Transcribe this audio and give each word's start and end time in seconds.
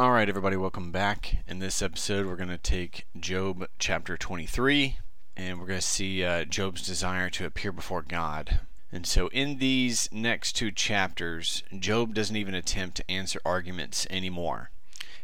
All 0.00 0.12
right, 0.12 0.30
everybody, 0.30 0.56
welcome 0.56 0.90
back. 0.90 1.44
In 1.46 1.58
this 1.58 1.82
episode, 1.82 2.24
we're 2.24 2.34
going 2.34 2.48
to 2.48 2.56
take 2.56 3.06
Job 3.20 3.68
chapter 3.78 4.16
23 4.16 4.96
and 5.36 5.60
we're 5.60 5.66
going 5.66 5.78
to 5.78 5.86
see 5.86 6.24
uh, 6.24 6.46
Job's 6.46 6.86
desire 6.86 7.28
to 7.28 7.44
appear 7.44 7.70
before 7.70 8.00
God. 8.00 8.60
And 8.90 9.06
so, 9.06 9.28
in 9.28 9.58
these 9.58 10.08
next 10.10 10.54
two 10.54 10.70
chapters, 10.70 11.62
Job 11.78 12.14
doesn't 12.14 12.34
even 12.34 12.54
attempt 12.54 12.96
to 12.96 13.10
answer 13.10 13.42
arguments 13.44 14.06
anymore. 14.08 14.70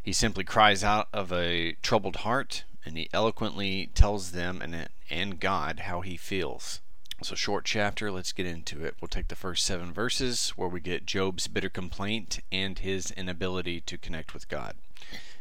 He 0.03 0.12
simply 0.12 0.45
cries 0.45 0.85
out 0.85 1.08
of 1.11 1.33
a 1.33 1.72
troubled 1.81 2.17
heart 2.17 2.65
and 2.85 2.99
he 2.99 3.08
eloquently 3.15 3.88
tells 3.95 4.33
them 4.33 4.61
and, 4.61 4.90
and 5.08 5.40
God 5.40 5.81
how 5.87 6.03
he 6.03 6.19
feels. 6.19 6.83
So, 7.22 7.35
short 7.35 7.64
chapter, 7.64 8.12
let's 8.12 8.32
get 8.32 8.46
into 8.46 8.85
it. 8.85 8.94
We'll 9.01 9.08
take 9.08 9.28
the 9.28 9.37
first 9.37 9.64
seven 9.64 9.90
verses 9.90 10.51
where 10.51 10.69
we 10.69 10.80
get 10.80 11.06
Job's 11.06 11.49
bitter 11.49 11.71
complaint 11.71 12.40
and 12.53 12.78
his 12.78 13.10
inability 13.10 13.81
to 13.81 13.96
connect 13.96 14.35
with 14.35 14.50
God. 14.50 14.74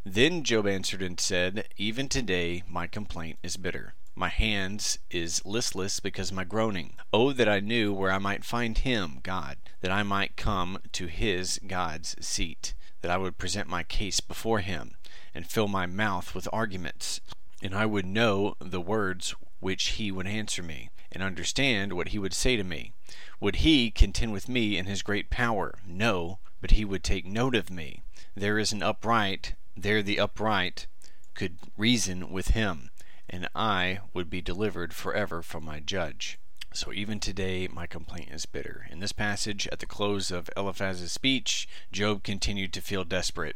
Then 0.06 0.46
Job 0.46 0.66
answered 0.68 1.02
and 1.02 1.20
said, 1.20 1.68
Even 1.76 2.08
today 2.08 2.64
my 2.70 2.88
complaint 2.88 3.40
is 3.44 3.58
bitter. 3.58 3.94
My 4.16 4.30
hands 4.30 5.00
is 5.12 5.46
listless 5.46 6.00
because 6.00 6.32
my 6.32 6.46
groaning. 6.46 6.94
Oh, 7.12 7.34
that 7.34 7.50
I 7.50 7.60
knew 7.60 7.92
where 7.94 8.12
I 8.12 8.20
might 8.20 8.46
find 8.46 8.78
him, 8.78 9.20
God, 9.22 9.58
that 9.82 9.92
I 9.92 10.04
might 10.04 10.38
come 10.38 10.80
to 10.94 11.08
his, 11.08 11.60
God's 11.68 12.16
seat, 12.26 12.74
that 13.02 13.12
I 13.12 13.18
would 13.18 13.38
present 13.38 13.68
my 13.68 13.84
case 13.84 14.22
before 14.22 14.60
him, 14.60 14.96
and 15.34 15.46
fill 15.46 15.68
my 15.68 15.86
mouth 15.86 16.34
with 16.34 16.48
arguments, 16.54 17.20
and 17.62 17.76
I 17.76 17.86
would 17.86 18.06
know 18.06 18.56
the 18.60 18.80
words 18.80 19.36
which 19.60 19.88
he 19.90 20.10
would 20.10 20.28
answer 20.28 20.64
me 20.64 20.90
and 21.16 21.24
understand 21.24 21.94
what 21.94 22.10
he 22.10 22.20
would 22.20 22.34
say 22.34 22.56
to 22.56 22.64
me. 22.64 22.92
Would 23.40 23.58
he 23.58 23.90
contend 23.90 24.34
with 24.34 24.48
me 24.48 24.78
in 24.78 24.86
his 24.86 25.02
great 25.02 25.32
power? 25.32 25.80
No, 25.88 26.38
but 26.62 26.72
he 26.72 26.86
would 26.86 27.04
take 27.04 27.26
note 27.26 27.56
of 27.56 27.72
me. 27.72 28.04
There 28.36 28.60
is 28.60 28.72
an 28.72 28.84
upright, 28.84 29.56
there 29.76 30.04
the 30.04 30.20
upright 30.20 30.86
could 31.34 31.58
reason 31.78 32.32
with 32.32 32.50
him, 32.50 32.92
and 33.30 33.50
I 33.56 34.00
would 34.14 34.30
be 34.30 34.42
delivered 34.42 34.94
forever 34.94 35.42
from 35.42 35.64
my 35.64 35.80
judge. 35.80 36.38
So 36.74 36.92
even 36.92 37.22
today 37.22 37.70
my 37.72 37.88
complaint 37.88 38.30
is 38.32 38.46
bitter. 38.46 38.86
In 38.92 39.00
this 39.00 39.14
passage, 39.14 39.68
at 39.72 39.80
the 39.80 39.86
close 39.86 40.32
of 40.32 40.50
Eliphaz's 40.58 41.14
speech, 41.14 41.68
Job 41.92 42.24
continued 42.24 42.74
to 42.74 42.82
feel 42.82 43.06
desperate. 43.06 43.56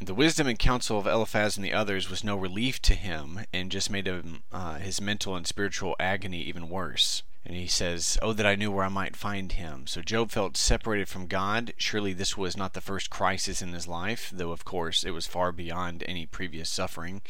The 0.00 0.14
wisdom 0.14 0.46
and 0.46 0.58
counsel 0.58 0.98
of 0.98 1.08
Eliphaz 1.08 1.56
and 1.56 1.64
the 1.64 1.72
others 1.72 2.08
was 2.08 2.22
no 2.22 2.36
relief 2.36 2.80
to 2.82 2.94
him 2.94 3.40
and 3.52 3.70
just 3.70 3.90
made 3.90 4.06
him, 4.06 4.44
uh, 4.52 4.78
his 4.78 5.00
mental 5.00 5.34
and 5.34 5.44
spiritual 5.44 5.96
agony 5.98 6.40
even 6.42 6.68
worse. 6.68 7.24
And 7.44 7.56
he 7.56 7.66
says, 7.66 8.16
Oh, 8.22 8.32
that 8.32 8.46
I 8.46 8.54
knew 8.54 8.70
where 8.70 8.84
I 8.84 8.90
might 8.90 9.16
find 9.16 9.50
him. 9.50 9.88
So 9.88 10.00
Job 10.00 10.30
felt 10.30 10.56
separated 10.56 11.08
from 11.08 11.26
God. 11.26 11.72
Surely 11.78 12.12
this 12.12 12.36
was 12.36 12.56
not 12.56 12.74
the 12.74 12.80
first 12.80 13.10
crisis 13.10 13.60
in 13.60 13.72
his 13.72 13.88
life, 13.88 14.30
though 14.32 14.52
of 14.52 14.64
course 14.64 15.02
it 15.02 15.10
was 15.10 15.26
far 15.26 15.50
beyond 15.50 16.04
any 16.06 16.26
previous 16.26 16.70
suffering. 16.70 17.20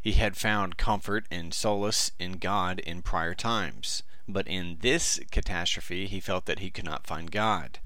He 0.00 0.12
had 0.12 0.36
found 0.36 0.78
comfort 0.78 1.26
and 1.30 1.52
solace 1.52 2.10
in 2.18 2.38
God 2.38 2.78
in 2.80 3.02
prior 3.02 3.34
times. 3.34 4.02
But 4.26 4.48
in 4.48 4.78
this 4.80 5.20
catastrophe, 5.30 6.06
he 6.06 6.20
felt 6.20 6.46
that 6.46 6.60
he 6.60 6.70
could 6.70 6.86
not 6.86 7.06
find 7.06 7.30
God. 7.30 7.80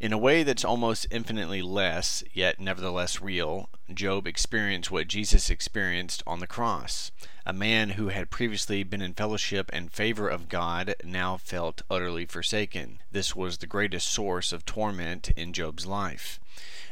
In 0.00 0.12
a 0.12 0.18
way 0.18 0.42
that's 0.42 0.64
almost 0.64 1.06
infinitely 1.10 1.62
less, 1.62 2.24
yet 2.32 2.58
nevertheless 2.58 3.20
real, 3.20 3.68
Job 3.92 4.26
experienced 4.26 4.90
what 4.90 5.08
Jesus 5.08 5.50
experienced 5.50 6.22
on 6.26 6.40
the 6.40 6.46
cross. 6.46 7.12
A 7.46 7.52
man 7.52 7.90
who 7.90 8.08
had 8.08 8.30
previously 8.30 8.82
been 8.82 9.02
in 9.02 9.14
fellowship 9.14 9.70
and 9.72 9.92
favor 9.92 10.28
of 10.28 10.48
God 10.48 10.94
now 11.04 11.36
felt 11.36 11.82
utterly 11.88 12.26
forsaken. 12.26 12.98
This 13.12 13.36
was 13.36 13.58
the 13.58 13.66
greatest 13.66 14.08
source 14.08 14.52
of 14.52 14.64
torment 14.64 15.30
in 15.36 15.52
Job's 15.52 15.86
life. 15.86 16.40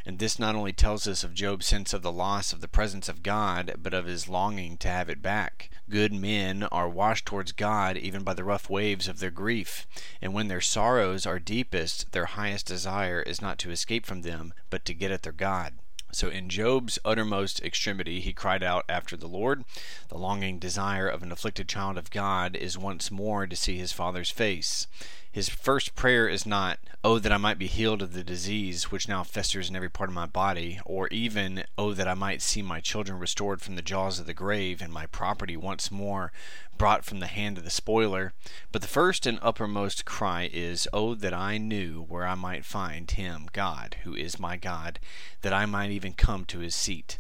And 0.05 0.19
this 0.19 0.39
not 0.39 0.55
only 0.55 0.73
tells 0.73 1.07
us 1.07 1.23
of 1.23 1.35
Job's 1.35 1.67
sense 1.67 1.93
of 1.93 2.03
the 2.03 2.13
loss 2.13 2.53
of 2.53 2.61
the 2.61 2.69
presence 2.69 3.09
of 3.09 3.23
God, 3.23 3.75
but 3.79 3.95
of 3.95 4.07
his 4.07 4.29
longing 4.29 4.77
to 4.79 4.89
have 4.89 5.09
it 5.09 5.23
back. 5.23 5.71
Good 5.89 6.13
men 6.13 6.65
are 6.65 6.89
washed 6.89 7.27
towards 7.27 7.53
God 7.53 7.97
even 7.97 8.23
by 8.23 8.35
the 8.35 8.45
rough 8.45 8.69
waves 8.71 9.09
of 9.09 9.19
their 9.19 9.31
grief, 9.31 9.87
and 10.21 10.33
when 10.33 10.49
their 10.49 10.61
sorrows 10.61 11.27
are 11.27 11.39
deepest, 11.39 12.13
their 12.13 12.27
highest 12.27 12.67
desire 12.67 13.21
is 13.23 13.41
not 13.41 13.59
to 13.59 13.71
escape 13.71 14.07
from 14.07 14.23
them, 14.23 14.55
but 14.71 14.85
to 14.87 14.95
get 14.95 15.11
at 15.11 15.23
their 15.23 15.33
God. 15.33 15.75
So, 16.15 16.29
in 16.29 16.51
Job's 16.51 16.99
uttermost 17.07 17.63
extremity, 17.63 18.21
he 18.21 18.35
cried 18.35 18.63
out 18.63 18.85
after 18.87 19.17
the 19.17 19.27
Lord. 19.27 19.65
The 20.09 20.19
longing 20.19 20.59
desire 20.59 21.09
of 21.09 21.23
an 21.23 21.33
afflicted 21.33 21.71
child 21.71 21.97
of 21.97 22.11
God 22.11 22.55
is 22.55 22.77
once 22.77 23.11
more 23.11 23.47
to 23.47 23.57
see 23.57 23.79
his 23.79 23.93
Father's 23.93 24.31
face. 24.31 24.87
His 25.33 25.49
first 25.49 25.95
prayer 25.95 26.29
is 26.29 26.45
not, 26.45 26.79
Oh, 27.03 27.19
that 27.19 27.33
I 27.33 27.39
might 27.39 27.59
be 27.59 27.67
healed 27.67 28.03
of 28.03 28.13
the 28.13 28.23
disease 28.23 28.91
which 28.91 29.09
now 29.09 29.25
festers 29.25 29.71
in 29.71 29.75
every 29.75 29.89
part 29.89 30.11
of 30.11 30.15
my 30.15 30.27
body, 30.27 30.79
or 30.85 31.09
even, 31.09 31.65
Oh, 31.79 31.95
that 31.95 32.07
I 32.07 32.13
might 32.13 32.43
see 32.43 32.61
my 32.61 32.81
children 32.81 33.19
restored 33.19 33.63
from 33.63 33.75
the 33.75 33.81
jaws 33.81 34.19
of 34.19 34.27
the 34.27 34.35
grave, 34.35 34.83
and 34.83 34.93
my 34.93 35.07
property 35.07 35.57
once 35.57 35.91
more 35.91 36.33
brought 36.77 37.07
from 37.07 37.21
the 37.21 37.29
hand 37.29 37.57
of 37.57 37.65
the 37.65 37.71
spoiler. 37.71 38.35
But 38.73 38.83
the 38.83 38.89
first 38.89 39.25
and 39.25 39.39
uppermost 39.41 40.05
cry 40.05 40.51
is, 40.53 40.87
Oh, 40.93 41.15
that 41.15 41.33
I 41.33 41.57
knew 41.57 42.03
where 42.03 42.27
I 42.27 42.35
might 42.35 42.67
find 42.67 43.11
him, 43.11 43.49
God, 43.55 43.97
who 44.05 44.15
is 44.15 44.39
my 44.39 44.59
God, 44.59 45.01
that 45.41 45.55
I 45.55 45.65
might 45.65 45.91
even 45.91 46.13
come 46.13 46.45
to 46.45 46.59
his 46.59 46.75
seat 46.75 47.17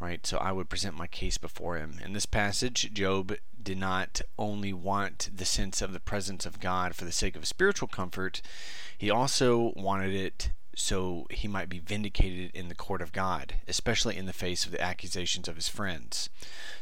right? 0.00 0.26
So 0.26 0.38
I 0.38 0.52
would 0.52 0.68
present 0.68 0.96
my 0.96 1.06
case 1.06 1.38
before 1.38 1.76
him. 1.76 1.98
In 2.04 2.12
this 2.12 2.26
passage, 2.26 2.92
Job 2.92 3.36
did 3.60 3.78
not 3.78 4.20
only 4.38 4.72
want 4.72 5.30
the 5.34 5.44
sense 5.44 5.82
of 5.82 5.92
the 5.92 6.00
presence 6.00 6.46
of 6.46 6.60
God 6.60 6.94
for 6.94 7.04
the 7.04 7.12
sake 7.12 7.36
of 7.36 7.46
spiritual 7.46 7.88
comfort, 7.88 8.42
he 8.96 9.10
also 9.10 9.72
wanted 9.76 10.14
it 10.14 10.50
so 10.78 11.26
he 11.30 11.48
might 11.48 11.70
be 11.70 11.78
vindicated 11.78 12.50
in 12.54 12.68
the 12.68 12.74
court 12.74 13.00
of 13.00 13.10
God, 13.10 13.54
especially 13.66 14.16
in 14.16 14.26
the 14.26 14.32
face 14.34 14.66
of 14.66 14.72
the 14.72 14.80
accusations 14.80 15.48
of 15.48 15.56
his 15.56 15.68
friends. 15.68 16.28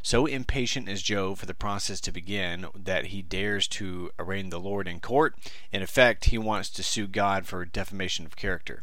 So 0.03 0.27
impatient 0.27 0.89
is 0.89 1.01
Job 1.01 1.39
for 1.39 1.47
the 1.47 1.55
process 1.55 2.01
to 2.01 2.13
begin 2.13 2.67
that 2.75 3.07
he 3.07 3.23
dares 3.23 3.69
to 3.69 4.11
arraign 4.19 4.51
the 4.51 4.59
Lord 4.59 4.89
in 4.89 4.99
court. 4.99 5.37
In 5.73 5.81
effect, 5.81 6.27
he 6.27 6.39
wants 6.39 6.71
to 6.71 6.83
sue 6.83 7.07
God 7.07 7.47
for 7.47 7.65
defamation 7.65 8.27
of 8.27 8.35
character. 8.35 8.83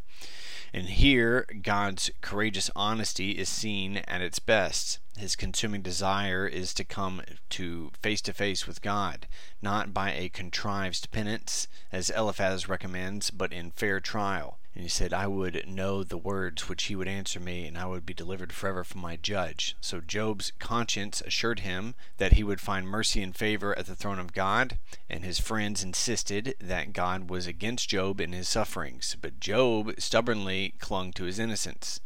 And 0.73 0.87
here, 0.87 1.45
God's 1.61 2.09
courageous 2.21 2.71
honesty 2.77 3.31
is 3.31 3.49
seen 3.49 3.97
at 4.07 4.21
its 4.21 4.39
best. 4.39 4.99
His 5.17 5.35
consuming 5.35 5.81
desire 5.81 6.47
is 6.47 6.73
to 6.75 6.85
come 6.85 7.21
to 7.49 7.91
face 8.01 8.21
to 8.21 8.33
face 8.33 8.65
with 8.65 8.81
God, 8.81 9.27
not 9.61 9.93
by 9.93 10.13
a 10.13 10.29
contrived 10.29 11.11
penance, 11.11 11.67
as 11.91 12.09
Eliphaz 12.09 12.69
recommends, 12.69 13.31
but 13.31 13.51
in 13.51 13.71
fair 13.71 13.99
trial. 13.99 14.59
And 14.73 14.83
he 14.83 14.89
said, 14.89 15.11
I 15.11 15.27
would 15.27 15.67
know 15.67 16.01
the 16.01 16.17
words 16.17 16.69
which 16.69 16.83
he 16.83 16.95
would 16.95 17.07
answer 17.07 17.41
me, 17.41 17.67
and 17.67 17.77
I 17.77 17.85
would 17.87 18.05
be 18.05 18.13
delivered 18.13 18.53
forever 18.53 18.85
from 18.85 19.01
my 19.01 19.17
judge. 19.17 19.75
So 19.81 19.99
Job's 19.99 20.53
conscience 20.59 21.21
assured 21.21 21.59
him 21.59 21.93
that 22.17 22.33
he 22.33 22.43
would 22.43 22.61
find 22.61 22.87
mercy 22.87 23.21
and 23.21 23.35
favor 23.35 23.77
at 23.77 23.85
the 23.85 23.95
throne 23.95 24.17
of 24.17 24.31
God, 24.31 24.79
and 25.09 25.25
his 25.25 25.41
friends 25.41 25.83
insisted 25.83 26.55
that 26.61 26.93
God 26.93 27.29
was 27.29 27.47
against 27.47 27.89
Job 27.89 28.21
in 28.21 28.31
his 28.31 28.47
sufferings. 28.47 29.17
But 29.21 29.41
Job 29.41 29.93
stubbornly 29.99 30.75
clung 30.79 31.11
to 31.13 31.25
his 31.25 31.38
innocence. 31.38 31.99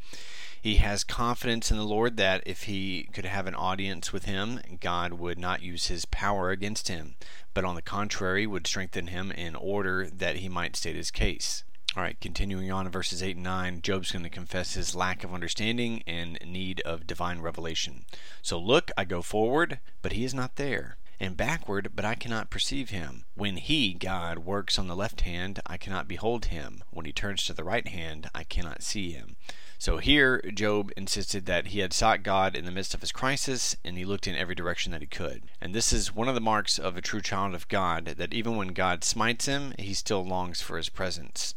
He 0.59 0.77
has 0.77 1.03
confidence 1.03 1.69
in 1.69 1.77
the 1.77 1.83
Lord 1.83 2.17
that 2.17 2.41
if 2.47 2.63
he 2.63 3.07
could 3.13 3.25
have 3.25 3.45
an 3.45 3.53
audience 3.53 4.11
with 4.11 4.25
him, 4.25 4.59
God 4.79 5.13
would 5.13 5.37
not 5.37 5.61
use 5.61 5.85
his 5.85 6.05
power 6.05 6.49
against 6.49 6.87
him, 6.87 7.13
but 7.53 7.63
on 7.63 7.75
the 7.75 7.83
contrary 7.83 8.47
would 8.47 8.65
strengthen 8.65 9.05
him 9.05 9.31
in 9.31 9.55
order 9.55 10.09
that 10.09 10.37
he 10.37 10.49
might 10.49 10.75
state 10.75 10.95
his 10.95 11.11
case. 11.11 11.63
All 11.97 12.03
right, 12.03 12.19
continuing 12.19 12.69
on 12.73 12.89
verses 12.89 13.23
8 13.23 13.37
and 13.37 13.43
9, 13.45 13.81
Job's 13.81 14.11
going 14.11 14.23
to 14.23 14.29
confess 14.29 14.73
his 14.73 14.95
lack 14.95 15.23
of 15.23 15.33
understanding 15.33 16.03
and 16.05 16.37
need 16.45 16.81
of 16.81 17.07
divine 17.07 17.39
revelation. 17.39 18.03
So 18.41 18.59
look, 18.59 18.91
I 18.97 19.05
go 19.05 19.21
forward, 19.21 19.79
but 20.01 20.11
he 20.11 20.25
is 20.25 20.33
not 20.33 20.57
there, 20.57 20.97
and 21.21 21.37
backward, 21.37 21.91
but 21.95 22.03
I 22.03 22.15
cannot 22.15 22.49
perceive 22.49 22.89
him. 22.89 23.23
When 23.35 23.55
he, 23.55 23.93
God, 23.93 24.39
works 24.39 24.77
on 24.77 24.87
the 24.87 24.95
left 24.95 25.21
hand, 25.21 25.61
I 25.65 25.77
cannot 25.77 26.09
behold 26.09 26.47
him. 26.47 26.83
When 26.91 27.05
he 27.05 27.13
turns 27.13 27.45
to 27.45 27.53
the 27.53 27.63
right 27.63 27.87
hand, 27.87 28.29
I 28.35 28.43
cannot 28.43 28.83
see 28.83 29.13
him. 29.13 29.37
So 29.77 29.97
here, 29.97 30.41
Job 30.53 30.91
insisted 30.95 31.45
that 31.45 31.67
he 31.67 31.79
had 31.79 31.93
sought 31.93 32.23
God 32.23 32.55
in 32.55 32.65
the 32.65 32.71
midst 32.71 32.93
of 32.93 33.01
his 33.01 33.11
crisis, 33.11 33.75
and 33.83 33.97
he 33.97 34.05
looked 34.05 34.27
in 34.27 34.35
every 34.35 34.55
direction 34.55 34.91
that 34.91 35.01
he 35.01 35.07
could. 35.07 35.43
And 35.61 35.75
this 35.75 35.91
is 35.91 36.15
one 36.15 36.27
of 36.27 36.35
the 36.35 36.41
marks 36.41 36.79
of 36.79 36.95
a 36.95 37.01
true 37.01 37.21
child 37.21 37.53
of 37.53 37.67
God, 37.67 38.05
that 38.17 38.33
even 38.33 38.55
when 38.55 38.69
God 38.69 39.03
smites 39.03 39.45
him, 39.45 39.73
he 39.77 39.93
still 39.93 40.25
longs 40.25 40.61
for 40.61 40.77
his 40.77 40.89
presence. 40.89 41.55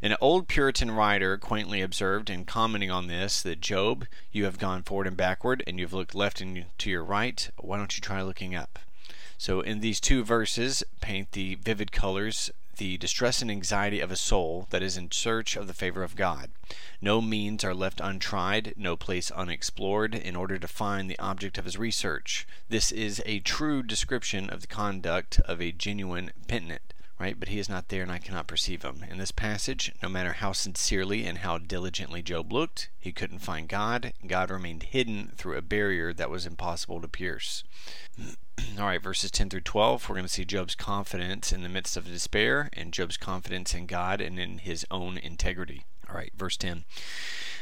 An 0.00 0.16
old 0.20 0.46
Puritan 0.48 0.90
writer 0.90 1.36
quaintly 1.36 1.82
observed, 1.82 2.30
in 2.30 2.44
commenting 2.44 2.90
on 2.90 3.08
this, 3.08 3.42
that 3.42 3.60
Job, 3.60 4.06
you 4.30 4.44
have 4.44 4.58
gone 4.58 4.82
forward 4.82 5.06
and 5.06 5.16
backward, 5.16 5.62
and 5.66 5.78
you've 5.78 5.92
looked 5.92 6.14
left 6.14 6.40
and 6.40 6.66
to 6.78 6.90
your 6.90 7.04
right. 7.04 7.50
Why 7.58 7.78
don't 7.78 7.96
you 7.96 8.00
try 8.00 8.22
looking 8.22 8.54
up? 8.54 8.78
So, 9.38 9.60
in 9.60 9.80
these 9.80 10.00
two 10.00 10.24
verses, 10.24 10.82
paint 11.00 11.32
the 11.32 11.56
vivid 11.56 11.92
colors 11.92 12.50
the 12.76 12.96
distress 12.96 13.42
and 13.42 13.50
anxiety 13.50 14.00
of 14.00 14.10
a 14.10 14.16
soul 14.16 14.66
that 14.70 14.82
is 14.82 14.96
in 14.96 15.10
search 15.10 15.56
of 15.56 15.66
the 15.66 15.74
favor 15.74 16.02
of 16.02 16.16
God. 16.16 16.50
No 17.00 17.20
means 17.20 17.64
are 17.64 17.74
left 17.74 18.00
untried, 18.02 18.74
no 18.76 18.96
place 18.96 19.30
unexplored, 19.30 20.14
in 20.14 20.36
order 20.36 20.58
to 20.58 20.68
find 20.68 21.10
the 21.10 21.18
object 21.18 21.58
of 21.58 21.64
his 21.64 21.78
research. 21.78 22.46
This 22.68 22.92
is 22.92 23.22
a 23.26 23.40
true 23.40 23.82
description 23.82 24.50
of 24.50 24.60
the 24.62 24.66
conduct 24.66 25.40
of 25.40 25.60
a 25.60 25.72
genuine 25.72 26.32
penitent. 26.48 26.92
Right? 27.18 27.38
But 27.38 27.48
he 27.48 27.58
is 27.58 27.68
not 27.68 27.88
there 27.88 28.02
and 28.02 28.12
I 28.12 28.18
cannot 28.18 28.46
perceive 28.46 28.82
him. 28.82 29.04
In 29.08 29.18
this 29.18 29.30
passage, 29.30 29.92
no 30.02 30.08
matter 30.08 30.34
how 30.34 30.52
sincerely 30.52 31.24
and 31.24 31.38
how 31.38 31.58
diligently 31.58 32.22
Job 32.22 32.52
looked, 32.52 32.90
he 32.98 33.12
couldn't 33.12 33.38
find 33.38 33.68
God. 33.68 34.12
God 34.26 34.50
remained 34.50 34.84
hidden 34.84 35.32
through 35.36 35.56
a 35.56 35.62
barrier 35.62 36.12
that 36.12 36.30
was 36.30 36.46
impossible 36.46 37.00
to 37.00 37.08
pierce. 37.08 37.64
All 38.78 38.86
right, 38.86 39.02
verses 39.02 39.30
10 39.30 39.50
through 39.50 39.60
12, 39.60 40.08
we're 40.08 40.14
going 40.14 40.26
to 40.26 40.32
see 40.32 40.44
Job's 40.44 40.74
confidence 40.74 41.52
in 41.52 41.62
the 41.62 41.68
midst 41.68 41.96
of 41.96 42.06
despair 42.06 42.70
and 42.72 42.92
Job's 42.92 43.16
confidence 43.16 43.74
in 43.74 43.86
God 43.86 44.20
and 44.20 44.38
in 44.38 44.58
his 44.58 44.86
own 44.90 45.18
integrity. 45.18 45.84
All 46.08 46.16
right, 46.16 46.32
verse 46.36 46.56
10. 46.56 46.84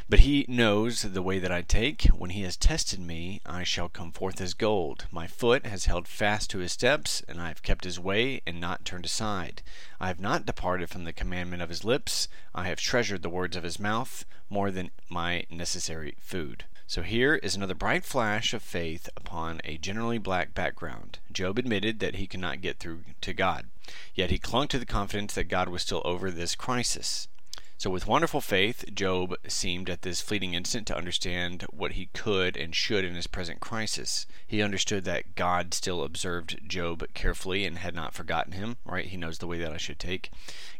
But 0.07 0.21
he 0.21 0.45
knows 0.49 1.01
the 1.01 1.23
way 1.23 1.39
that 1.39 1.51
I 1.51 1.63
take. 1.63 2.03
When 2.03 2.29
he 2.29 2.43
has 2.43 2.59
tested 2.59 3.01
me, 3.01 3.41
I 3.47 3.65
shall 3.65 3.89
come 3.89 4.13
forth 4.13 4.39
as 4.39 4.53
gold. 4.53 5.07
My 5.11 5.27
foot 5.27 5.65
has 5.65 5.87
held 5.87 6.07
fast 6.07 6.51
to 6.51 6.59
his 6.59 6.73
steps, 6.73 7.23
and 7.27 7.41
I 7.41 7.49
have 7.49 7.63
kept 7.63 7.85
his 7.85 7.99
way 7.99 8.43
and 8.47 8.61
not 8.61 8.85
turned 8.85 9.07
aside. 9.07 9.63
I 9.99 10.09
have 10.09 10.21
not 10.21 10.45
departed 10.45 10.91
from 10.91 11.05
the 11.05 11.15
commandment 11.15 11.63
of 11.63 11.71
his 11.71 11.85
lips. 11.85 12.29
I 12.55 12.69
have 12.69 12.79
treasured 12.79 13.23
the 13.23 13.31
words 13.31 13.57
of 13.57 13.65
his 13.65 13.81
mouth 13.81 14.27
more 14.51 14.71
than 14.71 14.91
my 15.09 15.47
necessary 15.51 16.17
food. 16.21 16.65
So 16.87 17.01
here 17.01 17.37
is 17.37 17.57
another 17.57 17.75
bright 17.75 18.05
flash 18.05 18.53
of 18.53 18.63
faith 18.63 19.09
upon 19.17 19.63
a 19.65 19.79
generally 19.79 20.19
black 20.19 20.53
background. 20.53 21.19
Job 21.33 21.59
admitted 21.59 22.01
that 22.01 22.17
he 22.17 22.27
could 22.27 22.41
not 22.41 22.61
get 22.61 22.79
through 22.79 23.05
to 23.23 23.33
God, 23.33 23.69
yet 24.15 24.31
he 24.31 24.39
clung 24.39 24.69
to 24.69 24.79
the 24.79 24.85
confidence 24.85 25.35
that 25.35 25.45
God 25.45 25.71
was 25.71 25.81
still 25.81 26.03
over 26.05 26.31
this 26.31 26.55
crisis. 26.55 27.27
So, 27.77 27.91
with 27.91 28.07
wonderful 28.07 28.41
faith, 28.41 28.85
Job 28.95 29.35
seemed 29.49 29.91
at 29.91 30.03
this 30.03 30.21
fleeting 30.21 30.55
instant 30.55 30.87
to 30.87 30.97
understand 30.97 31.67
what 31.71 31.93
he 31.93 32.07
could 32.15 32.57
and 32.57 32.75
should 32.75 33.05
in 33.05 33.15
his 33.15 33.27
present 33.27 33.59
crisis. 33.61 34.27
He 34.47 34.63
understood 34.63 35.05
that 35.05 35.35
God 35.35 35.75
still 35.75 36.05
observed 36.05 36.61
Job 36.67 37.05
carefully 37.15 37.65
and 37.65 37.79
had 37.79 37.95
not 37.95 38.15
forgotten 38.15 38.53
him, 38.53 38.77
right? 38.85 39.07
He 39.07 39.17
knows 39.17 39.39
the 39.39 39.49
way 39.49 39.59
that 39.59 39.73
I 39.73 39.77
should 39.77 39.99
take. 39.99 40.31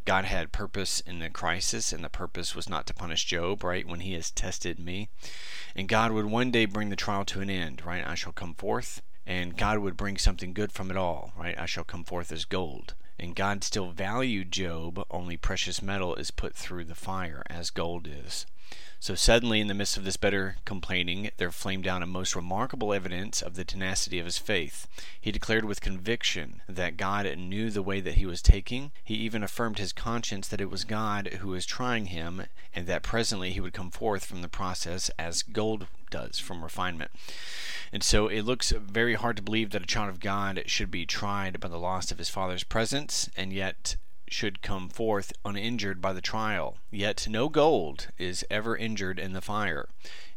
God 0.05 0.25
had 0.25 0.53
purpose 0.53 1.01
in 1.01 1.19
the 1.19 1.31
crisis, 1.31 1.93
and 1.93 2.05
the 2.05 2.09
purpose 2.09 2.55
was 2.55 2.69
not 2.69 2.87
to 2.87 2.95
punish 2.95 3.25
Job, 3.25 3.65
right? 3.65 3.87
When 3.87 4.01
he 4.01 4.15
has 4.15 4.31
tested 4.31 4.79
me. 4.79 5.09
And 5.75 5.89
God 5.89 6.13
would 6.13 6.27
one 6.27 6.53
day 6.53 6.65
bring 6.65 6.91
the 6.91 6.97
trial 6.97 7.25
to 7.27 7.41
an 7.41 7.51
end, 7.51 7.85
right? 7.85 8.07
I 8.07 8.15
shall 8.15 8.33
come 8.33 8.55
forth, 8.55 9.03
and 9.27 9.57
God 9.57 9.81
would 9.81 9.97
bring 9.97 10.17
something 10.17 10.53
good 10.55 10.71
from 10.71 10.93
it 10.93 10.97
all, 10.97 11.33
right? 11.37 11.59
I 11.59 11.67
shall 11.67 11.85
come 11.85 12.05
forth 12.05 12.31
as 12.31 12.45
gold 12.45 12.95
and 13.19 13.37
God 13.37 13.63
still 13.65 13.91
valued 13.91 14.51
Job, 14.51 15.05
only 15.11 15.37
precious 15.37 15.81
metal 15.81 16.15
is 16.17 16.31
put 16.31 16.55
through 16.55 16.85
the 16.85 16.95
fire, 16.95 17.43
as 17.49 17.71
gold 17.71 18.07
is. 18.07 18.47
So 19.05 19.15
suddenly, 19.15 19.61
in 19.61 19.67
the 19.67 19.75
midst 19.75 19.99
of 19.99 20.05
this 20.05 20.17
bitter 20.17 20.57
complaining, 20.65 21.29
there 21.37 21.51
flamed 21.51 21.85
down 21.85 22.03
a 22.03 22.07
most 22.07 22.35
remarkable 22.35 22.95
evidence 22.95 23.43
of 23.43 23.55
the 23.55 23.63
tenacity 23.63 24.19
of 24.19 24.25
his 24.25 24.39
faith. 24.39 24.87
He 25.21 25.31
declared 25.31 25.67
with 25.67 25.83
conviction 25.83 26.63
that 26.67 26.97
God 26.97 27.27
knew 27.37 27.69
the 27.69 27.83
way 27.83 28.01
that 28.01 28.15
he 28.15 28.25
was 28.25 28.41
taking. 28.41 28.93
He 29.05 29.17
even 29.17 29.43
affirmed 29.43 29.77
his 29.77 29.93
conscience 29.93 30.49
that 30.49 30.61
it 30.63 30.71
was 30.71 30.85
God 30.85 31.27
who 31.43 31.49
was 31.49 31.67
trying 31.67 32.07
him, 32.07 32.47
and 32.75 32.87
that 32.87 33.03
presently 33.03 33.51
he 33.51 33.61
would 33.61 33.75
come 33.75 33.91
forth 33.91 34.25
from 34.25 34.41
the 34.41 34.49
process 34.49 35.11
as 35.19 35.43
gold 35.43 35.87
does 36.11 36.39
from 36.39 36.63
refinement. 36.63 37.11
And 37.93 38.03
so 38.03 38.29
it 38.29 38.47
looks 38.47 38.71
very 38.71 39.17
hard 39.17 39.37
to 39.37 39.43
believe 39.43 39.73
that 39.73 39.83
a 39.83 39.87
child 39.87 40.09
of 40.09 40.19
God 40.19 40.63
should 40.65 40.91
be 40.91 41.05
tried 41.05 41.61
by 41.61 41.69
the 41.69 41.79
loss 41.79 42.11
of 42.11 42.17
his 42.17 42.31
father's 42.31 42.65
presence, 42.65 43.29
and 43.37 43.53
yet 43.53 43.97
should 44.35 44.63
come 44.63 44.89
forth 44.89 45.33
uninjured 45.45 46.03
by 46.03 46.13
the 46.13 46.21
trial. 46.21 46.77
Yet 46.91 47.29
no 47.31 47.49
gold 47.49 48.09
is 48.19 48.45
ever 48.51 48.77
injured 48.77 49.21
in 49.21 49.33
the 49.33 49.41
fire. 49.41 49.89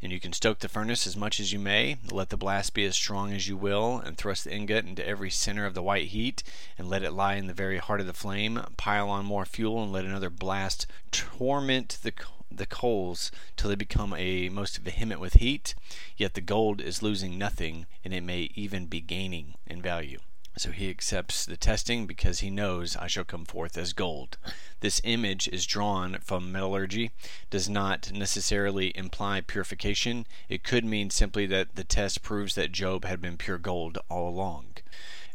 And 0.03 0.11
you 0.11 0.19
can 0.19 0.33
stoke 0.33 0.59
the 0.59 0.69
furnace 0.69 1.07
as 1.07 1.17
much 1.17 1.39
as 1.39 1.51
you 1.51 1.57
may, 1.57 1.97
let 2.11 2.29
the 2.29 2.37
blast 2.37 2.75
be 2.75 2.85
as 2.85 2.95
strong 2.95 3.33
as 3.33 3.47
you 3.47 3.57
will, 3.57 3.97
and 3.97 4.15
thrust 4.15 4.43
the 4.43 4.53
ingot 4.53 4.85
into 4.85 5.05
every 5.05 5.31
center 5.31 5.65
of 5.65 5.73
the 5.73 5.81
white 5.81 6.09
heat, 6.09 6.43
and 6.77 6.87
let 6.87 7.01
it 7.01 7.11
lie 7.11 7.37
in 7.37 7.47
the 7.47 7.55
very 7.55 7.79
heart 7.79 7.99
of 7.99 8.05
the 8.05 8.13
flame. 8.13 8.61
Pile 8.77 9.09
on 9.09 9.25
more 9.25 9.45
fuel, 9.45 9.81
and 9.81 9.91
let 9.91 10.05
another 10.05 10.29
blast 10.29 10.85
torment 11.11 11.97
the 12.03 12.13
the 12.51 12.67
coals 12.67 13.31
till 13.55 13.69
they 13.69 13.75
become 13.75 14.13
a 14.13 14.47
most 14.49 14.77
vehement 14.77 15.19
with 15.19 15.33
heat, 15.33 15.73
yet 16.15 16.35
the 16.35 16.41
gold 16.41 16.79
is 16.79 17.01
losing 17.01 17.37
nothing, 17.37 17.87
and 18.05 18.13
it 18.13 18.21
may 18.21 18.51
even 18.53 18.85
be 18.85 19.01
gaining 19.01 19.55
in 19.65 19.81
value. 19.81 20.19
So 20.57 20.71
he 20.71 20.89
accepts 20.89 21.45
the 21.45 21.55
testing 21.55 22.07
because 22.07 22.39
he 22.39 22.49
knows 22.49 22.95
I 22.95 23.05
shall 23.05 23.23
come 23.23 23.45
forth 23.45 23.77
as 23.77 23.93
gold. 23.93 24.37
This 24.79 24.99
image 25.03 25.47
is 25.47 25.67
drawn 25.67 26.17
from 26.19 26.51
metallurgy, 26.51 27.11
does 27.51 27.69
not 27.69 28.11
necessarily 28.11 28.91
imply 28.97 29.41
purification. 29.41 30.25
It 30.49 30.63
could 30.63 30.83
mean 30.83 31.11
simply 31.11 31.45
that 31.45 31.75
the 31.75 31.83
test 31.83 32.23
proves 32.23 32.55
that 32.55 32.71
Job 32.71 33.05
had 33.05 33.21
been 33.21 33.37
pure 33.37 33.59
gold 33.59 33.99
all 34.09 34.27
along. 34.27 34.65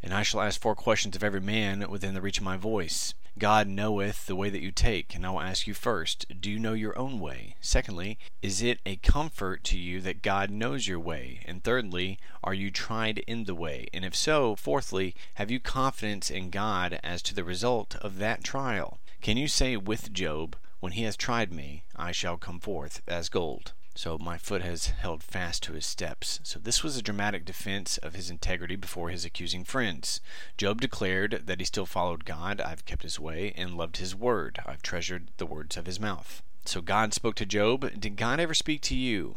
And 0.03 0.13
I 0.13 0.25
shall 0.25 0.41
ask 0.41 0.61
four 0.61 0.75
questions 0.75 1.15
of 1.15 1.23
every 1.23 1.41
man 1.41 1.89
within 1.89 2.15
the 2.15 2.21
reach 2.21 2.39
of 2.39 2.45
my 2.45 2.57
voice. 2.57 3.15
God 3.39 3.67
knoweth 3.67 4.27
the 4.27 4.37
way 4.37 4.51
that 4.51 4.61
you 4.61 4.71
take, 4.71 5.15
and 5.15 5.25
I 5.25 5.31
will 5.31 5.41
ask 5.41 5.67
you 5.67 5.75
first, 5.75 6.27
do 6.41 6.51
you 6.51 6.59
know 6.59 6.75
your 6.75 6.97
own 6.99 7.19
way? 7.19 7.57
Secondly, 7.61 8.19
is 8.43 8.61
it 8.61 8.79
a 8.85 8.97
comfort 8.97 9.65
to 9.65 9.79
you 9.79 10.01
that 10.03 10.23
God 10.23 10.51
knows 10.51 10.87
your 10.87 11.01
way? 11.01 11.41
And 11.47 11.65
thirdly, 11.65 12.19
are 12.45 12.55
you 12.55 12.71
tried 12.71 13.19
in 13.21 13.45
the 13.45 13.55
way? 13.55 13.87
And 13.93 14.05
if 14.05 14.15
so, 14.15 14.55
fourthly, 14.55 15.15
have 15.35 15.51
you 15.51 15.61
confidence 15.61 16.31
in 16.31 16.51
God 16.51 17.01
as 17.03 17.23
to 17.23 17.35
the 17.35 17.45
result 17.45 17.97
of 17.97 18.19
that 18.19 18.45
trial? 18.45 19.01
Can 19.23 19.37
you 19.37 19.49
say 19.49 19.77
with 19.77 20.13
Job, 20.13 20.57
when 20.81 20.93
he 20.93 21.05
has 21.05 21.17
tried 21.17 21.53
me, 21.53 21.85
I 21.97 22.13
shall 22.13 22.37
come 22.37 22.61
forth 22.61 23.03
as 23.09 23.29
gold? 23.29 23.73
So 23.95 24.19
my 24.19 24.39
foot 24.39 24.63
has 24.63 24.87
held 24.87 25.23
fast 25.23 25.63
to 25.65 25.75
his 25.75 25.87
steps. 25.87 26.41
So 26.43 26.59
this 26.59 26.83
was 26.83 26.97
a 26.97 27.03
dramatic 27.03 27.45
defense 27.45 27.99
of 27.99 28.15
his 28.15 28.31
integrity 28.31 28.75
before 28.77 29.11
his 29.11 29.25
accusing 29.25 29.65
friends. 29.65 30.21
Job 30.57 30.81
declared 30.81 31.43
that 31.45 31.61
he 31.61 31.65
still 31.65 31.87
followed 31.87 32.25
God, 32.25 32.61
I've 32.61 32.87
kept 32.87 33.03
his 33.03 33.21
way, 33.21 33.53
and 33.57 33.77
loved 33.77 33.99
his 33.99 34.15
word. 34.15 34.61
I've 34.67 34.83
treasured 34.83 35.29
the 35.37 35.47
words 35.47 35.77
of 35.77 35.87
his 35.87 36.01
mouth. 36.01 36.43
So 36.65 36.81
God 36.81 37.13
spoke 37.13 37.35
to 37.37 37.47
Job. 37.47 38.01
Did 38.01 38.17
God 38.17 38.41
ever 38.41 38.55
speak 38.55 38.81
to 38.83 38.97
you? 38.97 39.37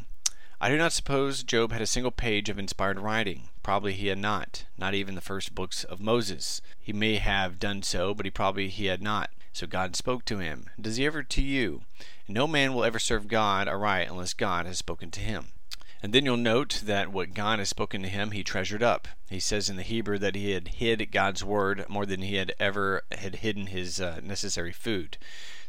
I 0.61 0.69
do 0.69 0.77
not 0.77 0.93
suppose 0.93 1.43
Job 1.43 1.71
had 1.71 1.81
a 1.81 1.87
single 1.87 2.11
page 2.11 2.49
of 2.49 2.57
inspired 2.57 2.99
writing. 2.99 3.49
Probably 3.61 3.93
he 3.93 4.07
had 4.07 4.17
not, 4.17 4.65
not 4.77 4.93
even 4.93 5.15
the 5.15 5.21
first 5.21 5.53
books 5.53 5.83
of 5.83 5.99
Moses. 5.99 6.61
He 6.79 6.93
may 6.93 7.15
have 7.15 7.59
done 7.59 7.83
so, 7.83 8.13
but 8.13 8.25
he 8.25 8.31
probably 8.31 8.69
he 8.69 8.85
had 8.85 9.01
not. 9.01 9.31
So 9.55 9.67
God 9.67 9.95
spoke 9.95 10.25
to 10.25 10.39
him. 10.39 10.69
Does 10.79 10.97
he 10.97 11.05
ever 11.05 11.23
to 11.23 11.41
you? 11.41 11.83
No 12.27 12.45
man 12.45 12.73
will 12.73 12.83
ever 12.83 12.99
serve 12.99 13.29
God 13.29 13.69
aright 13.69 14.09
unless 14.09 14.33
God 14.33 14.65
has 14.65 14.77
spoken 14.77 15.11
to 15.11 15.21
him. 15.21 15.53
And 16.03 16.11
then 16.11 16.25
you'll 16.25 16.35
note 16.35 16.81
that 16.83 17.13
what 17.13 17.33
God 17.33 17.59
has 17.59 17.69
spoken 17.69 18.01
to 18.01 18.09
him, 18.09 18.31
he 18.31 18.43
treasured 18.43 18.83
up. 18.83 19.07
He 19.29 19.39
says 19.39 19.69
in 19.69 19.77
the 19.77 19.83
Hebrew 19.83 20.17
that 20.17 20.35
he 20.35 20.51
had 20.51 20.67
hid 20.67 21.09
God's 21.09 21.41
word 21.41 21.85
more 21.87 22.05
than 22.05 22.21
he 22.21 22.35
had 22.35 22.53
ever 22.59 23.03
had 23.13 23.37
hidden 23.37 23.67
his 23.67 24.01
uh, 24.01 24.19
necessary 24.21 24.73
food 24.73 25.17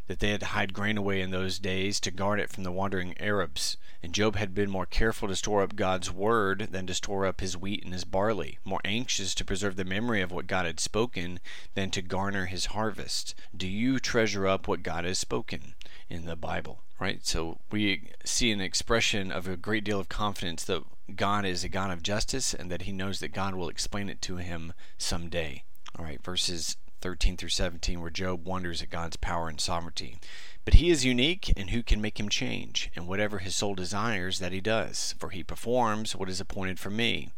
that 0.07 0.21
they 0.21 0.31
had 0.31 0.41
to 0.41 0.47
hide 0.47 0.73
grain 0.73 0.97
away 0.97 1.21
in 1.21 1.31
those 1.31 1.59
days 1.59 2.01
to 2.01 2.11
guard 2.11 2.41
it 2.41 2.51
from 2.51 2.65
the 2.65 2.73
wandering 2.73 3.15
Arabs. 3.19 3.77
And 4.03 4.13
Job 4.13 4.37
had 4.37 4.55
been 4.55 4.71
more 4.71 4.87
careful 4.87 5.27
to 5.29 5.37
store 5.37 5.63
up 5.63 5.75
God's 5.75 6.13
word 6.13 6.69
than 6.71 6.87
to 6.87 6.95
store 6.95 7.27
up 7.27 7.41
his 7.41 7.57
wheat 7.57 7.83
and 7.85 7.93
his 7.93 8.05
barley, 8.05 8.59
more 8.65 8.81
anxious 8.85 9.35
to 9.35 9.45
preserve 9.45 9.77
the 9.77 9.85
memory 9.85 10.21
of 10.21 10.31
what 10.31 10.47
God 10.47 10.67
had 10.67 10.79
spoken 10.79 11.41
than 11.75 11.91
to 11.91 12.03
garner 12.03 12.47
his 12.47 12.67
harvest. 12.67 13.35
Do 13.57 13.67
you 13.67 13.99
treasure 13.99 14.47
up 14.47 14.69
what 14.69 14.83
God 14.83 15.05
has 15.05 15.19
spoken 15.19 15.75
in 16.09 16.27
the 16.27 16.37
Bible? 16.37 16.83
Right? 17.01 17.27
So 17.27 17.59
we 17.71 18.11
see 18.25 18.53
an 18.53 18.61
expression 18.61 19.33
of 19.33 19.49
a 19.49 19.57
great 19.57 19.85
deal 19.85 20.01
of 20.01 20.09
confidence 20.09 20.65
that 20.65 20.85
God 21.15 21.45
is 21.45 21.65
a 21.65 21.69
God 21.69 21.91
of 21.91 22.03
justice 22.03 22.55
and 22.55 22.71
that 22.71 22.83
he 22.83 22.93
knows 22.93 23.21
that 23.21 23.33
God 23.33 23.55
will 23.55 23.69
explain 23.69 24.09
it 24.09 24.23
to 24.23 24.37
him 24.37 24.73
someday. 24.99 25.65
All 25.99 26.05
right, 26.05 26.23
verses 26.23 26.77
13 27.07 27.37
through 27.37 27.49
17, 27.51 28.01
where 28.01 28.11
Job 28.11 28.45
wonders 28.45 28.83
at 28.83 28.91
God's 28.91 29.17
power 29.17 29.49
and 29.49 29.61
sovereignty. 29.61 30.19
But 30.65 30.75
he 30.75 30.91
is 30.91 31.05
unique, 31.05 31.53
and 31.57 31.71
who 31.71 31.85
can 31.85 32.01
make 32.01 32.19
him 32.19 32.29
change? 32.29 32.91
And 32.97 33.07
whatever 33.07 33.39
his 33.39 33.55
soul 33.55 33.77
desires, 33.77 34.41
that 34.41 34.51
he 34.51 34.61
does, 34.61 35.15
for 35.21 35.31
he 35.31 35.45
performs 35.45 36.17
what 36.17 36.29
is 36.29 36.41
appointed 36.41 36.81
for 36.81 36.91
me. 36.91 37.29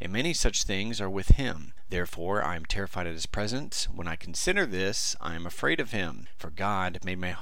And 0.00 0.10
many 0.10 0.32
such 0.32 0.64
things 0.64 0.98
are 0.98 1.10
with 1.10 1.32
him. 1.32 1.74
Therefore 1.90 2.42
I 2.42 2.56
am 2.56 2.64
terrified 2.64 3.06
at 3.06 3.12
his 3.12 3.26
presence. 3.26 3.86
When 3.94 4.08
I 4.08 4.16
consider 4.16 4.64
this, 4.64 5.14
I 5.20 5.34
am 5.34 5.44
afraid 5.44 5.78
of 5.78 5.90
him. 5.92 6.28
For 6.38 6.48
God 6.48 6.98
made 7.04 7.18
my 7.18 7.36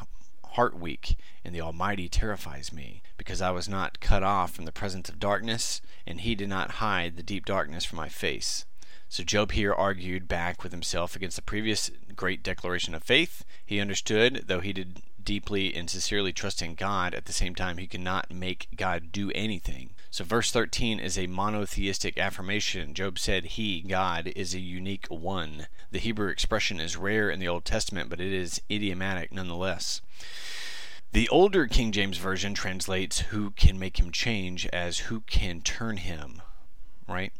heart 0.44 0.76
weak, 0.76 1.16
and 1.44 1.54
the 1.54 1.60
Almighty 1.60 2.08
terrifies 2.08 2.72
me, 2.72 3.00
because 3.16 3.40
I 3.40 3.52
was 3.52 3.68
not 3.68 4.00
cut 4.00 4.24
off 4.24 4.50
from 4.50 4.64
the 4.64 4.72
presence 4.72 5.08
of 5.08 5.20
darkness, 5.20 5.80
and 6.04 6.22
he 6.22 6.34
did 6.34 6.48
not 6.48 6.82
hide 6.82 7.14
the 7.14 7.22
deep 7.22 7.44
darkness 7.44 7.84
from 7.84 7.98
my 7.98 8.08
face. 8.08 8.64
So 9.08 9.22
Job 9.22 9.52
here 9.52 9.72
argued 9.72 10.28
back 10.28 10.62
with 10.62 10.72
himself 10.72 11.14
against 11.16 11.36
the 11.36 11.42
previous 11.42 11.90
great 12.14 12.42
declaration 12.42 12.94
of 12.94 13.02
faith. 13.02 13.44
He 13.64 13.80
understood, 13.80 14.44
though 14.46 14.60
he 14.60 14.72
did 14.72 15.02
deeply 15.22 15.74
and 15.74 15.90
sincerely 15.90 16.32
trust 16.32 16.62
in 16.62 16.74
God, 16.74 17.14
at 17.14 17.26
the 17.26 17.32
same 17.32 17.54
time 17.54 17.78
he 17.78 17.86
could 17.86 18.00
not 18.00 18.32
make 18.32 18.68
God 18.74 19.12
do 19.12 19.30
anything. 19.34 19.90
So 20.10 20.24
verse 20.24 20.50
13 20.50 20.98
is 20.98 21.18
a 21.18 21.26
monotheistic 21.26 22.16
affirmation. 22.16 22.94
Job 22.94 23.18
said 23.18 23.44
he, 23.44 23.82
God, 23.82 24.32
is 24.34 24.54
a 24.54 24.60
unique 24.60 25.06
one. 25.08 25.66
The 25.90 25.98
Hebrew 25.98 26.28
expression 26.28 26.80
is 26.80 26.96
rare 26.96 27.28
in 27.28 27.38
the 27.38 27.48
Old 27.48 27.64
Testament, 27.64 28.08
but 28.08 28.20
it 28.20 28.32
is 28.32 28.62
idiomatic 28.70 29.32
nonetheless. 29.32 30.00
The 31.12 31.28
older 31.28 31.66
King 31.66 31.92
James 31.92 32.18
Version 32.18 32.54
translates 32.54 33.20
who 33.20 33.50
can 33.50 33.78
make 33.78 33.98
him 33.98 34.10
change 34.10 34.66
as 34.68 34.98
who 35.00 35.20
can 35.20 35.60
turn 35.60 35.98
him, 35.98 36.42
right? 37.08 37.32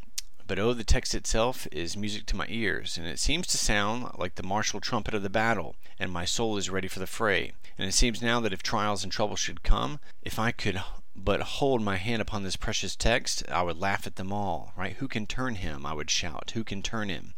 But 0.49 0.61
oh, 0.61 0.75
the 0.75 0.85
text 0.85 1.13
itself 1.13 1.67
is 1.73 1.97
music 1.97 2.25
to 2.27 2.37
my 2.37 2.47
ears, 2.49 2.97
and 2.97 3.07
it 3.07 3.19
seems 3.19 3.49
to 3.49 3.59
sound 3.59 4.13
like 4.17 4.37
the 4.37 4.45
martial 4.45 4.81
trumpet 4.81 5.13
of 5.13 5.25
the 5.25 5.29
battle, 5.29 5.75
and 5.99 6.13
my 6.13 6.25
soul 6.25 6.57
is 6.57 6.71
ready 6.71 6.87
for 6.87 7.01
the 7.01 7.07
fray. 7.07 7.53
And 7.77 7.89
it 7.89 7.93
seems 7.93 8.23
now 8.23 8.39
that 8.41 8.53
if 8.53 8.63
trials 8.63 9.03
and 9.03 9.13
troubles 9.13 9.41
should 9.41 9.65
come, 9.65 9.99
if 10.23 10.39
I 10.39 10.53
could 10.53 10.81
but 11.17 11.41
hold 11.41 11.83
my 11.83 11.97
hand 11.97 12.23
upon 12.23 12.45
this 12.45 12.57
precious 12.57 12.95
text, 12.95 13.43
I 13.49 13.63
would 13.63 13.81
laugh 13.81 14.07
at 14.07 14.17
them 14.17 14.33
all, 14.33 14.73
right? 14.77 14.95
Who 14.97 15.09
can 15.09 15.27
turn 15.27 15.57
him? 15.57 15.85
I 15.85 15.95
would 15.95 16.11
shout. 16.11 16.53
Who 16.55 16.63
can 16.63 16.83
turn 16.83 17.09
him? 17.09 17.35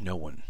No 0.00 0.16
one. 0.16 0.44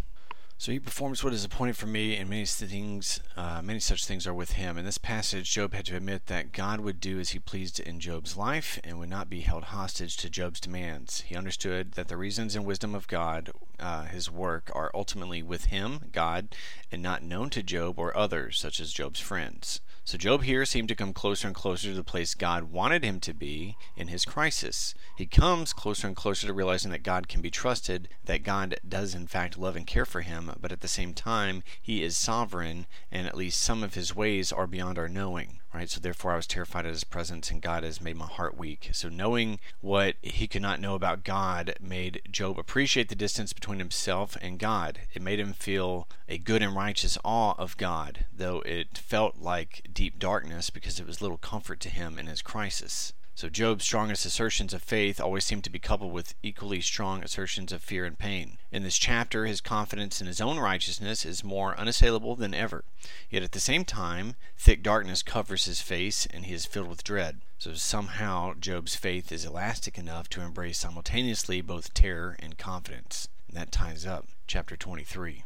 So 0.60 0.72
he 0.72 0.78
performs 0.78 1.24
what 1.24 1.32
is 1.32 1.42
appointed 1.42 1.78
for 1.78 1.86
me, 1.86 2.16
and 2.16 2.28
many 2.28 2.44
things, 2.44 3.18
uh, 3.34 3.62
many 3.62 3.80
such 3.80 4.04
things 4.04 4.26
are 4.26 4.34
with 4.34 4.52
him. 4.52 4.76
In 4.76 4.84
this 4.84 4.98
passage, 4.98 5.50
Job 5.50 5.72
had 5.72 5.86
to 5.86 5.96
admit 5.96 6.26
that 6.26 6.52
God 6.52 6.80
would 6.80 7.00
do 7.00 7.18
as 7.18 7.30
he 7.30 7.38
pleased 7.38 7.80
in 7.80 7.98
Job's 7.98 8.36
life, 8.36 8.78
and 8.84 8.98
would 8.98 9.08
not 9.08 9.30
be 9.30 9.40
held 9.40 9.64
hostage 9.64 10.18
to 10.18 10.28
Job's 10.28 10.60
demands. 10.60 11.22
He 11.22 11.34
understood 11.34 11.92
that 11.92 12.08
the 12.08 12.18
reasons 12.18 12.54
and 12.54 12.66
wisdom 12.66 12.94
of 12.94 13.08
God, 13.08 13.52
uh, 13.78 14.04
his 14.04 14.30
work, 14.30 14.70
are 14.74 14.90
ultimately 14.92 15.42
with 15.42 15.64
him, 15.64 16.10
God, 16.12 16.54
and 16.92 17.02
not 17.02 17.22
known 17.22 17.48
to 17.48 17.62
Job 17.62 17.98
or 17.98 18.14
others, 18.14 18.58
such 18.58 18.80
as 18.80 18.92
Job's 18.92 19.18
friends. 19.18 19.80
So 20.10 20.18
Job 20.18 20.42
here 20.42 20.64
seemed 20.66 20.88
to 20.88 20.96
come 20.96 21.12
closer 21.12 21.46
and 21.46 21.54
closer 21.54 21.90
to 21.90 21.94
the 21.94 22.02
place 22.02 22.34
God 22.34 22.64
wanted 22.64 23.04
him 23.04 23.20
to 23.20 23.32
be 23.32 23.76
in 23.96 24.08
his 24.08 24.24
crisis. 24.24 24.92
He 25.16 25.24
comes 25.24 25.72
closer 25.72 26.08
and 26.08 26.16
closer 26.16 26.48
to 26.48 26.52
realizing 26.52 26.90
that 26.90 27.04
God 27.04 27.28
can 27.28 27.40
be 27.40 27.48
trusted, 27.48 28.08
that 28.24 28.42
God 28.42 28.74
does 28.88 29.14
in 29.14 29.28
fact 29.28 29.56
love 29.56 29.76
and 29.76 29.86
care 29.86 30.04
for 30.04 30.22
him, 30.22 30.50
but 30.60 30.72
at 30.72 30.80
the 30.80 30.88
same 30.88 31.14
time, 31.14 31.62
he 31.80 32.02
is 32.02 32.16
sovereign, 32.16 32.88
and 33.12 33.28
at 33.28 33.36
least 33.36 33.60
some 33.60 33.84
of 33.84 33.94
his 33.94 34.12
ways 34.12 34.50
are 34.50 34.66
beyond 34.66 34.98
our 34.98 35.08
knowing 35.08 35.60
right? 35.72 35.88
So 35.88 36.00
therefore 36.00 36.32
I 36.32 36.36
was 36.36 36.46
terrified 36.46 36.86
at 36.86 36.92
his 36.92 37.04
presence, 37.04 37.50
and 37.50 37.62
God 37.62 37.84
has 37.84 38.00
made 38.00 38.16
my 38.16 38.26
heart 38.26 38.56
weak. 38.56 38.90
So 38.92 39.08
knowing 39.08 39.58
what 39.80 40.16
he 40.20 40.46
could 40.46 40.62
not 40.62 40.80
know 40.80 40.94
about 40.94 41.24
God 41.24 41.74
made 41.80 42.22
Job 42.30 42.58
appreciate 42.58 43.08
the 43.08 43.14
distance 43.14 43.52
between 43.52 43.78
himself 43.78 44.36
and 44.40 44.58
God. 44.58 45.00
It 45.12 45.22
made 45.22 45.38
him 45.38 45.52
feel 45.52 46.08
a 46.28 46.38
good 46.38 46.62
and 46.62 46.74
righteous 46.74 47.16
awe 47.24 47.54
of 47.56 47.76
God, 47.76 48.26
though 48.32 48.60
it 48.60 48.98
felt 48.98 49.38
like 49.38 49.86
deep 50.00 50.18
darkness 50.18 50.70
because 50.70 50.98
it 50.98 51.06
was 51.06 51.20
little 51.20 51.36
comfort 51.36 51.78
to 51.78 51.90
him 51.90 52.18
in 52.18 52.26
his 52.26 52.40
crisis. 52.40 53.12
So 53.34 53.50
Job's 53.50 53.84
strongest 53.84 54.24
assertions 54.24 54.72
of 54.72 54.82
faith 54.82 55.20
always 55.20 55.44
seem 55.44 55.60
to 55.60 55.68
be 55.68 55.78
coupled 55.78 56.10
with 56.10 56.34
equally 56.42 56.80
strong 56.80 57.22
assertions 57.22 57.70
of 57.70 57.82
fear 57.82 58.06
and 58.06 58.18
pain. 58.18 58.56
In 58.72 58.82
this 58.82 58.96
chapter, 58.96 59.44
his 59.44 59.60
confidence 59.60 60.18
in 60.18 60.26
his 60.26 60.40
own 60.40 60.58
righteousness 60.58 61.26
is 61.26 61.44
more 61.44 61.78
unassailable 61.78 62.34
than 62.34 62.54
ever. 62.54 62.84
Yet 63.28 63.42
at 63.42 63.52
the 63.52 63.60
same 63.60 63.84
time, 63.84 64.36
thick 64.56 64.82
darkness 64.82 65.22
covers 65.22 65.66
his 65.66 65.82
face 65.82 66.24
and 66.24 66.46
he 66.46 66.54
is 66.54 66.64
filled 66.64 66.88
with 66.88 67.04
dread. 67.04 67.42
So 67.58 67.74
somehow 67.74 68.54
Job's 68.58 68.96
faith 68.96 69.30
is 69.30 69.44
elastic 69.44 69.98
enough 69.98 70.30
to 70.30 70.40
embrace 70.40 70.78
simultaneously 70.78 71.60
both 71.60 71.92
terror 71.92 72.36
and 72.38 72.56
confidence. 72.56 73.28
And 73.48 73.56
that 73.58 73.70
ties 73.70 74.06
up 74.06 74.28
chapter 74.46 74.78
23. 74.78 75.44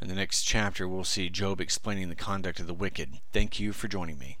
In 0.00 0.06
the 0.06 0.14
next 0.14 0.44
chapter, 0.44 0.86
we'll 0.86 1.02
see 1.02 1.28
Job 1.28 1.60
explaining 1.60 2.08
the 2.08 2.14
conduct 2.14 2.60
of 2.60 2.68
the 2.68 2.74
wicked. 2.74 3.18
Thank 3.32 3.58
you 3.58 3.72
for 3.72 3.88
joining 3.88 4.18
me. 4.18 4.38